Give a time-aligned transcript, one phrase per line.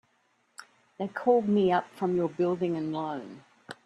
[0.97, 3.43] They called me up from your Building and Loan.